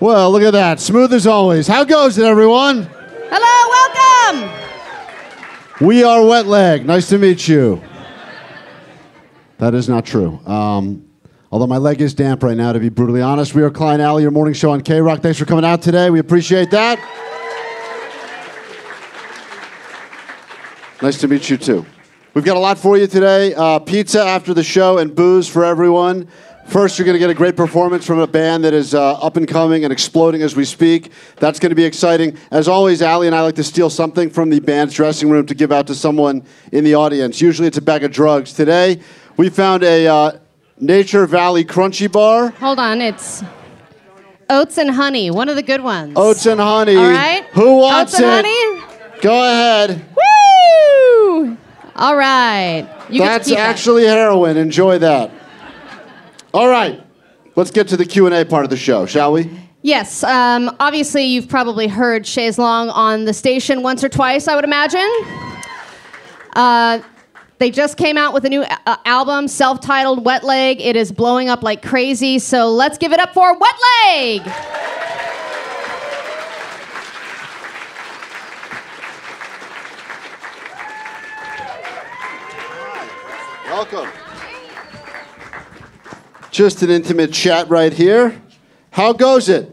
[0.00, 0.78] Well, look at that.
[0.78, 1.66] Smooth as always.
[1.66, 2.88] How goes it, everyone?
[3.30, 5.84] Hello, welcome.
[5.84, 6.86] We are Wet Leg.
[6.86, 7.82] Nice to meet you.
[9.58, 10.38] That is not true.
[10.46, 11.04] Um,
[11.50, 13.56] although my leg is damp right now, to be brutally honest.
[13.56, 15.20] We are Klein Ally, your morning show on KROQ.
[15.20, 16.10] Thanks for coming out today.
[16.10, 17.00] We appreciate that.
[21.02, 21.84] Nice to meet you, too.
[22.34, 25.64] We've got a lot for you today uh, pizza after the show and booze for
[25.64, 26.28] everyone.
[26.68, 29.38] First, you're going to get a great performance from a band that is uh, up
[29.38, 31.12] and coming and exploding as we speak.
[31.36, 32.36] That's going to be exciting.
[32.50, 35.54] As always, Ally and I like to steal something from the band's dressing room to
[35.54, 37.40] give out to someone in the audience.
[37.40, 38.52] Usually it's a bag of drugs.
[38.52, 39.00] Today,
[39.38, 40.32] we found a uh,
[40.78, 42.50] Nature Valley Crunchy Bar.
[42.50, 43.42] Hold on, it's
[44.50, 46.12] oats and honey, one of the good ones.
[46.16, 46.96] Oats and honey.
[46.96, 47.46] All right.
[47.52, 48.82] Who wants oats and it?
[48.82, 49.20] honey?
[49.22, 50.04] Go ahead.
[50.14, 51.56] Woo!
[51.96, 52.86] All right.
[53.08, 54.58] You That's actually heroin.
[54.58, 55.30] Enjoy that.
[56.54, 57.02] All right.
[57.56, 59.50] Let's get to the Q&A part of the show, shall we?
[59.82, 60.22] Yes.
[60.24, 64.64] Um, obviously, you've probably heard Chaise Longue on the station once or twice, I would
[64.64, 65.08] imagine.
[66.54, 67.00] Uh,
[67.58, 70.80] they just came out with a new uh, album, self titled Wet Leg.
[70.80, 72.38] It is blowing up like crazy.
[72.38, 73.74] So let's give it up for Wet
[74.06, 74.42] Leg.
[83.66, 84.17] Welcome.
[86.58, 88.42] Just an intimate chat right here.
[88.90, 89.72] How goes it?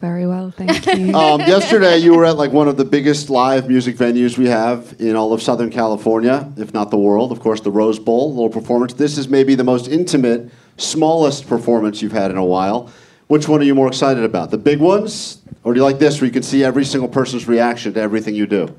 [0.00, 1.12] Very well, thank you.
[1.16, 4.94] Um, yesterday, you were at like one of the biggest live music venues we have
[5.00, 7.32] in all of Southern California, if not the world.
[7.32, 8.92] Of course, the Rose Bowl, little performance.
[8.92, 12.92] This is maybe the most intimate, smallest performance you've had in a while.
[13.26, 14.52] Which one are you more excited about?
[14.52, 17.48] The big ones, or do you like this, where you can see every single person's
[17.48, 18.72] reaction to everything you do?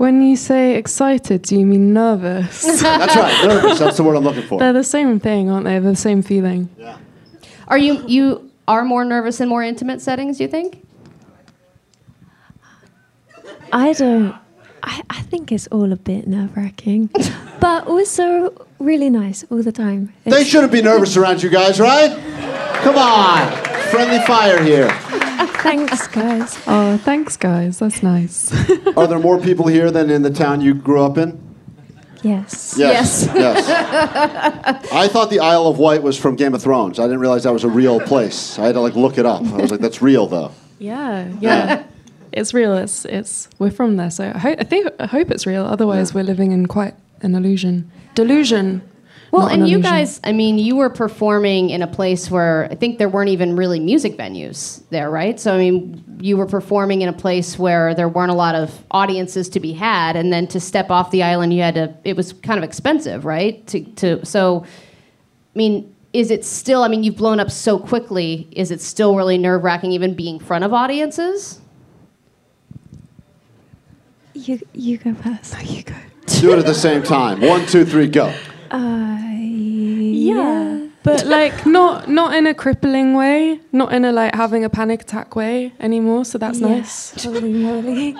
[0.00, 2.62] When you say excited, do you mean nervous?
[2.80, 3.78] That's right, nervous.
[3.78, 4.58] That's the word I'm looking for.
[4.58, 5.78] They're the same thing, aren't they?
[5.78, 6.70] They're the same feeling.
[6.78, 6.96] Yeah.
[7.68, 10.40] Are you you are more nervous in more intimate settings?
[10.40, 10.82] You think?
[13.74, 14.34] I don't.
[14.82, 17.10] I, I think it's all a bit nerve wracking,
[17.60, 20.14] but also really nice all the time.
[20.24, 22.10] They shouldn't be nervous around you guys, right?
[22.84, 23.52] Come on.
[23.90, 24.88] Friendly fire here.
[25.62, 26.58] Thanks, guys.
[26.66, 27.78] Oh, thanks, guys.
[27.78, 28.52] That's nice.
[28.96, 31.38] Are there more people here than in the town you grew up in?
[32.22, 32.74] Yes.
[32.76, 33.26] Yes.
[33.34, 33.68] Yes.
[34.92, 36.98] I thought the Isle of Wight was from Game of Thrones.
[36.98, 38.58] I didn't realize that was a real place.
[38.58, 39.42] I had to like look it up.
[39.46, 40.52] I was like, that's real though.
[40.78, 41.84] yeah, yeah.
[42.32, 42.74] It's real.
[42.76, 43.48] It's it's.
[43.58, 45.64] We're from there, so I, ho- I think I hope it's real.
[45.64, 47.90] Otherwise, we're living in quite an illusion.
[48.14, 48.82] Delusion.
[49.30, 52.74] Well, not and you guys, I mean, you were performing in a place where I
[52.74, 55.38] think there weren't even really music venues there, right?
[55.38, 58.84] So, I mean, you were performing in a place where there weren't a lot of
[58.90, 62.16] audiences to be had, and then to step off the island, you had to, it
[62.16, 63.64] was kind of expensive, right?
[63.68, 68.48] To, to So, I mean, is it still, I mean, you've blown up so quickly,
[68.50, 71.60] is it still really nerve wracking even being in front of audiences?
[74.34, 75.60] You you go first.
[75.62, 75.94] you go.
[76.40, 77.40] Do it at the same time.
[77.40, 78.32] One, two, three, go.
[78.70, 80.86] Uh, yeah.
[81.02, 85.02] But like not not in a crippling way, not in a like having a panic
[85.02, 86.26] attack way anymore.
[86.26, 87.24] So that's nice.
[87.24, 88.08] Holy moly.
[88.08, 88.14] You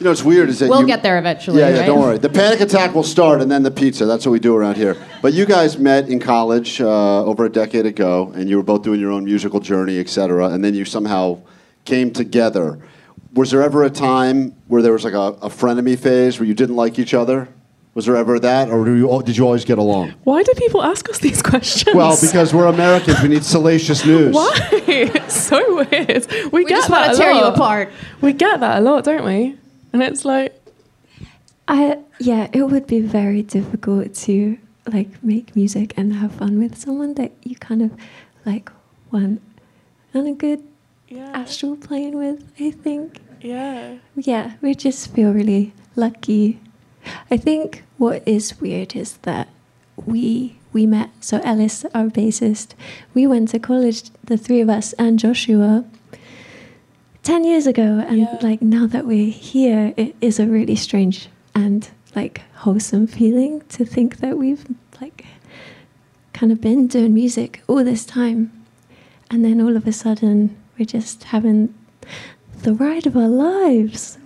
[0.00, 1.60] know, it's weird is that We'll you, get there eventually.
[1.60, 1.78] Yeah, yeah.
[1.80, 1.86] right?
[1.86, 2.18] Don't worry.
[2.18, 4.06] The panic attack will start, and then the pizza.
[4.06, 4.96] That's what we do around here.
[5.22, 8.82] But you guys met in college uh, over a decade ago, and you were both
[8.82, 10.48] doing your own musical journey, etc.
[10.48, 11.40] And then you somehow
[11.84, 12.80] came together.
[13.34, 16.54] Was there ever a time where there was like a, a frenemy phase where you
[16.54, 17.48] didn't like each other?
[17.94, 20.14] Was there ever that, or do you, did you always get along?
[20.22, 21.94] Why do people ask us these questions?
[21.96, 24.32] Well, because we're Americans, we need salacious news.
[24.34, 24.56] Why?
[24.72, 26.26] It's so weird.
[26.52, 27.54] We, We get just that want a to tear you lot.
[27.54, 27.90] apart.
[28.20, 29.56] We get that a lot, don't we?
[29.92, 30.54] And it's like,
[31.66, 34.56] I yeah, it would be very difficult to
[34.92, 37.90] like make music and have fun with someone that you kind of
[38.46, 38.70] like
[39.10, 39.40] want
[40.14, 40.62] on a good
[41.08, 42.44] yeah, astral plane with.
[42.60, 43.20] I think.
[43.40, 43.96] yeah.
[44.16, 46.60] Yeah, we just feel really lucky.
[47.30, 49.48] I think what is weird is that
[50.06, 51.10] we we met.
[51.20, 52.74] So Ellis, our bassist,
[53.14, 55.84] we went to college, the three of us and Joshua,
[57.22, 58.38] ten years ago, and Yeah.
[58.42, 63.84] like now that we're here, it is a really strange and like wholesome feeling to
[63.84, 64.64] think that we've
[65.00, 65.24] like
[66.32, 68.50] kind of been doing music all this time,
[69.30, 71.74] and then all of a sudden we're just having
[72.62, 74.18] the ride of our lives.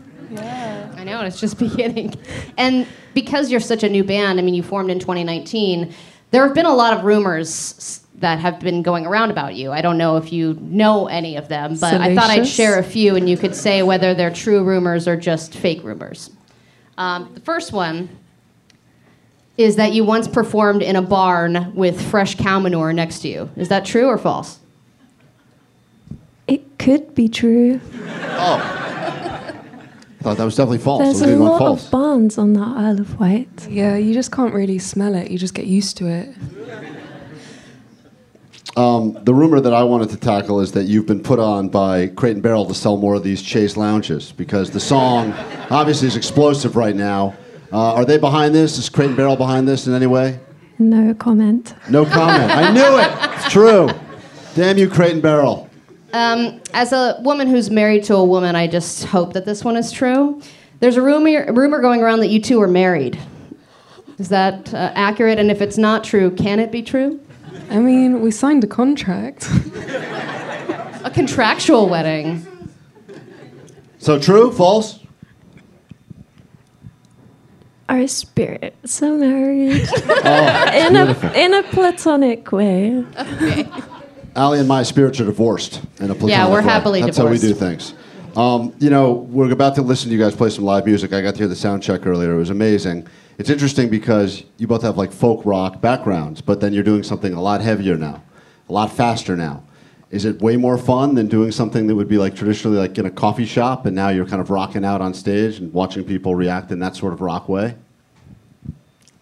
[0.97, 2.15] I know, and it's just beginning.
[2.57, 5.95] And because you're such a new band, I mean, you formed in 2019,
[6.31, 9.73] there have been a lot of rumors that have been going around about you.
[9.73, 12.83] I don't know if you know any of them, but I thought I'd share a
[12.83, 16.31] few and you could say whether they're true rumors or just fake rumors.
[16.97, 18.09] Um, the first one
[19.57, 23.51] is that you once performed in a barn with fresh cow manure next to you.
[23.57, 24.59] Is that true or false?
[26.47, 27.81] It could be true.
[28.09, 28.84] I
[30.25, 31.03] thought that was definitely false.
[31.03, 31.85] There's I a lot false.
[31.85, 33.69] of barns on the Isle of Wight.
[33.69, 35.31] Yeah, you just can't really smell it.
[35.31, 36.35] You just get used to it.
[38.75, 42.35] The rumor that I wanted to tackle is that you've been put on by Crate
[42.35, 45.33] and Barrel to sell more of these Chaise lounges because the song
[45.71, 47.35] obviously is explosive right now.
[47.73, 48.79] Uh, are they behind this?
[48.79, 50.41] Is Crate and Barrel behind this in any way?
[50.79, 51.75] No comment.
[51.91, 52.51] No comment.
[52.51, 53.31] I knew it.
[53.45, 53.91] It's true.
[54.55, 55.69] Damn you, Crate and Barrel.
[56.15, 59.91] As a woman who's married to a woman, I just hope that this one is
[59.93, 60.41] true.
[60.81, 63.19] There's a rumor, rumor going around that you two are married.
[64.19, 65.39] Is that uh, accurate?
[65.39, 67.21] And if it's not true, can it be true?
[67.71, 69.49] I mean, we signed a contract.
[71.05, 72.47] A contractual wedding.
[73.99, 74.51] So true?
[74.53, 75.01] False?
[77.91, 81.29] Our spirits are married Oh, in beautiful.
[81.29, 83.05] a in a platonic way.
[84.37, 86.65] Ally and my spirits are divorced in a platonic Yeah, we're way.
[86.65, 87.95] happily That's how we do things.
[88.37, 91.13] Um, you know, we're about to listen to you guys play some live music.
[91.13, 92.35] I got to hear the sound check earlier.
[92.35, 93.07] It was amazing.
[93.39, 97.33] It's interesting because you both have like folk rock backgrounds, but then you're doing something
[97.33, 98.23] a lot heavier now,
[98.69, 99.63] a lot faster now.
[100.11, 103.07] Is it way more fun than doing something that would be like traditionally like in
[103.07, 106.35] a coffee shop, and now you're kind of rocking out on stage and watching people
[106.35, 107.75] react in that sort of rock way?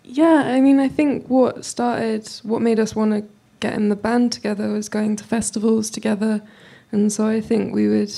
[0.04, 3.24] Yeah, I mean, I think what started, what made us want to
[3.62, 6.42] get in the band together was going to festivals together,
[6.90, 8.12] and so I think we would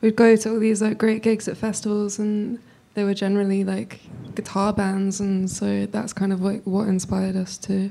[0.00, 2.58] we'd go to all these like great gigs at festivals, and
[2.94, 4.00] they were generally like
[4.34, 7.90] guitar bands, and so that's kind of like what inspired us to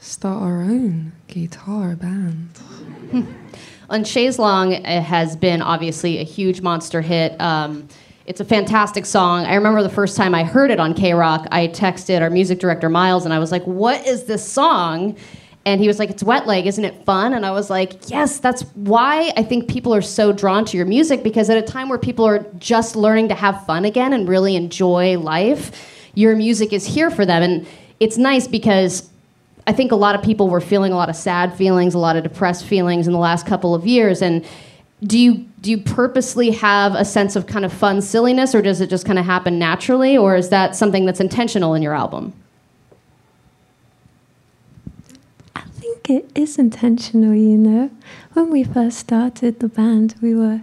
[0.00, 2.48] start our own guitar band.
[3.90, 7.38] And Chaise Longue has been obviously a huge monster hit.
[7.40, 7.88] Um,
[8.24, 9.44] it's a fantastic song.
[9.44, 12.88] I remember the first time I heard it on KROQ, I texted our music director
[12.88, 15.16] Miles and I was like, "What is this song?"
[15.66, 18.38] And he was like, "It's Wet Leg, isn't it fun?" And I was like, "Yes,
[18.38, 21.88] that's why I think people are so drawn to your music because at a time
[21.88, 25.70] where people are just learning to have fun again and really enjoy life,
[26.14, 27.66] your music is here for them." And
[28.00, 29.10] it's nice because
[29.66, 32.16] I think a lot of people were feeling a lot of sad feelings, a lot
[32.16, 34.22] of depressed feelings in the last couple of years.
[34.22, 34.44] And
[35.04, 38.80] do you do you purposely have a sense of kind of fun silliness, or does
[38.80, 42.32] it just kind of happen naturally, or is that something that's intentional in your album?
[45.54, 45.62] I
[46.04, 47.90] think it is intentional, you know.
[48.32, 50.62] When we first started the band, we were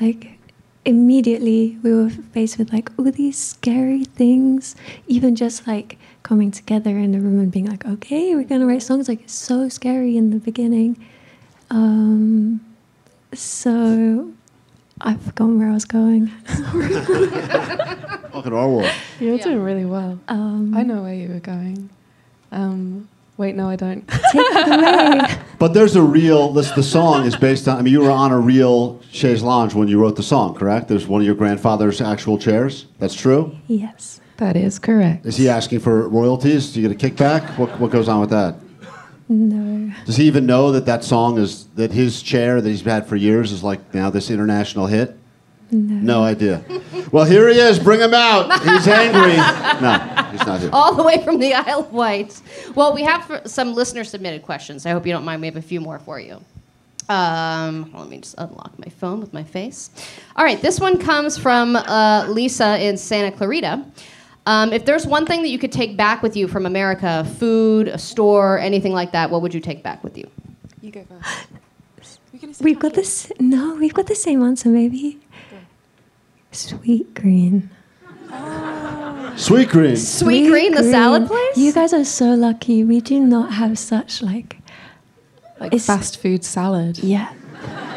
[0.00, 0.38] like
[0.84, 4.74] immediately we were faced with like all these scary things,
[5.06, 8.82] even just like coming together in the room and being like, okay, we're gonna write
[8.82, 9.08] songs.
[9.08, 10.96] Like it's so scary in the beginning.
[11.70, 12.60] Um,
[13.32, 14.32] so
[15.00, 16.30] I've forgotten where I was going.
[18.32, 18.90] Welcome to our world.
[19.20, 19.44] You're Yeah.
[19.44, 20.18] doing really well.
[20.28, 21.90] Um, I know where you were going.
[22.50, 24.06] Um, wait, no, I don't.
[24.08, 25.38] Take it away.
[25.58, 26.52] But there's a real.
[26.52, 27.78] This, the song is based on.
[27.78, 30.88] I mean, you were on a real chaise lounge when you wrote the song, correct?
[30.88, 32.86] There's one of your grandfather's actual chairs.
[32.98, 33.56] That's true.
[33.68, 34.20] yes.
[34.38, 35.24] that is correct.
[35.26, 36.72] Is he asking for royalties?
[36.72, 37.56] Do you get a kickback?
[37.58, 38.56] What, what goes on with that?
[39.28, 39.92] No.
[40.04, 43.16] Does he even know that that song is that his chair that he's had for
[43.16, 45.16] years is like now this international hit?
[45.70, 45.94] No.
[46.20, 46.62] No idea.
[47.12, 47.78] Well, here he is.
[47.78, 48.52] Bring him out.
[48.62, 49.36] He's angry.
[49.80, 50.70] No, he's not here.
[50.72, 52.40] All the way from the Isle of Wight.
[52.74, 54.86] Well, we have some listener submitted questions.
[54.86, 55.40] I hope you don't mind.
[55.40, 56.40] We have a few more for you.
[57.08, 59.90] Um, let me just unlock my phone with my face.
[60.36, 63.84] All right, this one comes from uh, Lisa in Santa Clarita.
[64.46, 67.88] Um, if there's one thing that you could take back with you from America, food,
[67.88, 70.28] a store, anything like that, what would you take back with you?
[70.80, 71.06] You go
[71.96, 72.20] first.
[72.60, 73.30] We've got this.
[73.38, 74.68] No, we've got the same answer.
[74.68, 75.20] Maybe.
[76.52, 77.68] Sweetgreen.
[79.36, 79.96] Sweetgreen.
[79.96, 81.56] Sweet green, the salad place?
[81.56, 82.84] You guys are so lucky.
[82.84, 84.56] We do not have such like
[85.60, 86.98] Like It's- fast food salad.
[86.98, 87.28] yeah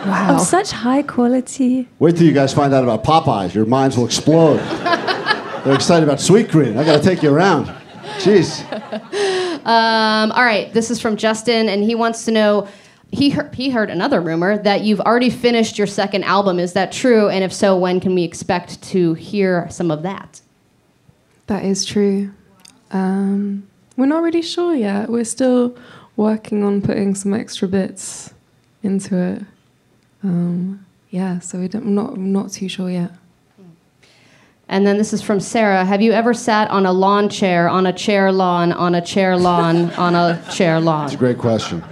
[0.05, 0.35] Wow.
[0.35, 1.87] of such high quality.
[1.97, 3.55] Wait till you guys find out about Popeyes.
[3.55, 4.57] Your minds will explode.
[5.65, 6.77] They're excited about Sweetgreen.
[6.77, 7.65] I got to take you around.
[8.19, 8.61] Jeez.
[9.65, 12.67] Um, all right, this is from Justin, and he wants to know.
[13.11, 16.59] He heard, he heard another rumor that you've already finished your second album.
[16.59, 17.29] Is that true?
[17.29, 20.39] And if so, when can we expect to hear some of that?
[21.47, 22.31] That is true.
[22.91, 25.09] Um, we're not really sure yet.
[25.09, 25.77] We're still
[26.15, 28.33] working on putting some extra bits
[28.83, 29.43] into it.
[30.23, 33.11] Um, yeah, so we don't, I'm not not too sure yet.
[34.67, 35.85] And then this is from Sarah.
[35.85, 39.37] Have you ever sat on a lawn chair, on a chair lawn, on a chair
[39.37, 41.05] lawn, on a chair lawn?
[41.05, 41.83] It's a great question.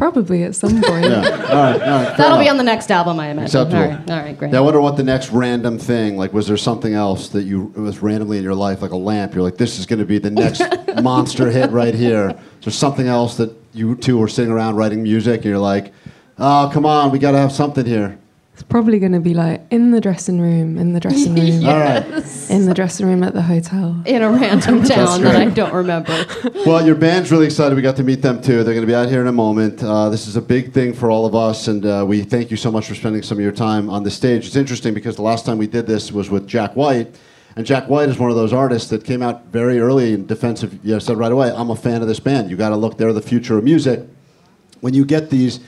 [0.00, 1.04] Probably at some point.
[1.04, 1.16] Yeah.
[1.18, 1.82] All right.
[1.82, 2.16] All right.
[2.16, 3.44] That'll be on the next album, I imagine.
[3.44, 3.82] Acceptable.
[3.82, 4.50] All right, all right, great.
[4.50, 7.70] Yeah, I wonder what the next random thing, like, was there something else that you,
[7.76, 9.34] it was randomly in your life, like a lamp?
[9.34, 10.62] You're like, this is going to be the next
[11.02, 12.30] monster hit right here.
[12.30, 15.92] Is there something else that you two were sitting around writing music and you're like,
[16.38, 18.18] oh, come on, we got to have something here?
[18.60, 21.78] It's probably going to be like in the dressing room, in the dressing room, All
[21.78, 22.04] right.
[22.50, 24.02] in the dressing room at the hotel.
[24.04, 26.12] in a random town that I don't remember.
[26.66, 27.74] Well, your band's really excited.
[27.74, 28.62] We got to meet them too.
[28.62, 29.82] They're going to be out here in a moment.
[29.82, 32.58] Uh, this is a big thing for all of us, and uh, we thank you
[32.58, 34.46] so much for spending some of your time on the stage.
[34.46, 37.18] It's interesting because the last time we did this was with Jack White,
[37.56, 40.62] and Jack White is one of those artists that came out very early in defense
[40.62, 42.50] of, you know, said right away, I'm a fan of this band.
[42.50, 44.00] You got to look, they're the future of music.
[44.82, 45.60] When you get these,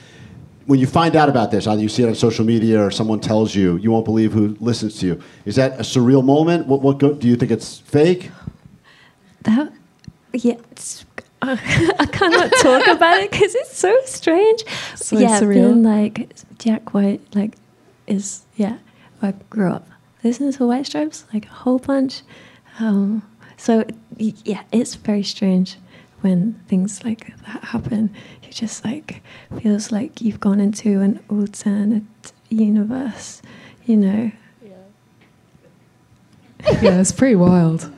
[0.65, 3.19] when you find out about this, either you see it on social media or someone
[3.19, 5.23] tells you, you won't believe who listens to you.
[5.45, 6.67] Is that a surreal moment?
[6.67, 8.31] What, what go, do you think it's fake?
[9.41, 9.73] That,
[10.33, 11.05] yeah, it's,
[11.41, 14.63] I cannot talk about it because it's so strange.
[14.95, 15.53] So yeah, surreal.
[15.53, 17.55] feeling like Jack White, like,
[18.07, 18.77] is yeah.
[19.21, 19.87] I grew up
[20.23, 22.21] listening to White Stripes like a whole bunch.
[22.79, 23.23] Um,
[23.57, 23.85] so
[24.17, 25.77] yeah, it's very strange
[26.23, 28.13] when things like that happen.
[28.43, 29.21] You just like
[29.61, 32.03] feels like you've gone into an alternate
[32.49, 33.41] universe.
[33.85, 34.31] You know,
[36.81, 37.91] Yeah, it's pretty wild.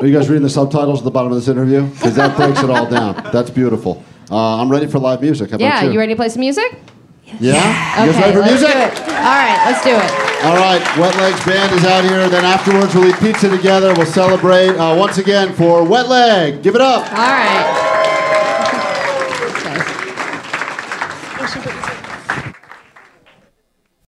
[0.00, 1.86] Are you guys reading the subtitles at the bottom of this interview?
[1.88, 3.14] Because that breaks it all down.
[3.32, 4.04] That's beautiful.
[4.30, 5.50] Uh, I'm ready for live music.
[5.50, 5.92] How about Yeah, you?
[5.92, 6.78] you ready to play some music?
[7.40, 8.04] Yeah?
[8.06, 8.76] You guys ready for music?
[9.08, 10.29] All right, let's do it.
[10.42, 12.28] All right, Wet Legs Band is out here.
[12.28, 13.92] Then afterwards, we'll eat pizza together.
[13.94, 16.62] We'll celebrate uh, once again for Wet Leg.
[16.62, 17.06] Give it up.
[17.12, 17.89] All right.